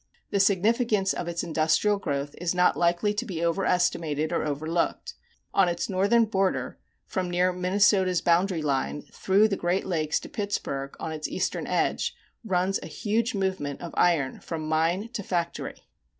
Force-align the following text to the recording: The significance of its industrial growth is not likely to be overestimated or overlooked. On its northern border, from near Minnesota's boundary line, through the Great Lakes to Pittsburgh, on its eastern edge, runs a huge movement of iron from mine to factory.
The 0.31 0.39
significance 0.39 1.13
of 1.13 1.27
its 1.27 1.43
industrial 1.43 1.97
growth 1.99 2.33
is 2.39 2.55
not 2.55 2.75
likely 2.75 3.13
to 3.13 3.23
be 3.23 3.45
overestimated 3.45 4.31
or 4.33 4.43
overlooked. 4.43 5.13
On 5.53 5.69
its 5.69 5.89
northern 5.91 6.25
border, 6.25 6.79
from 7.05 7.29
near 7.29 7.53
Minnesota's 7.53 8.19
boundary 8.19 8.63
line, 8.63 9.03
through 9.13 9.47
the 9.47 9.57
Great 9.57 9.85
Lakes 9.85 10.19
to 10.21 10.27
Pittsburgh, 10.27 10.95
on 10.99 11.11
its 11.11 11.27
eastern 11.27 11.67
edge, 11.67 12.15
runs 12.43 12.79
a 12.81 12.87
huge 12.87 13.35
movement 13.35 13.79
of 13.81 13.93
iron 13.95 14.39
from 14.39 14.67
mine 14.67 15.09
to 15.13 15.21
factory. 15.21 15.85